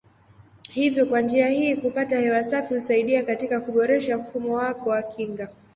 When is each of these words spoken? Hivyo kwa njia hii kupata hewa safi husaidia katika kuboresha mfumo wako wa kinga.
Hivyo 0.71 1.05
kwa 1.05 1.21
njia 1.21 1.47
hii 1.49 1.75
kupata 1.75 2.19
hewa 2.19 2.43
safi 2.43 2.73
husaidia 2.73 3.23
katika 3.23 3.61
kuboresha 3.61 4.17
mfumo 4.17 4.55
wako 4.55 4.89
wa 4.89 5.01
kinga. 5.03 5.49